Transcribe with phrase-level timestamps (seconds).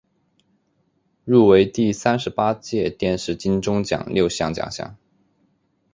[1.25, 4.97] 入围第三十八届电视金钟奖六项奖项。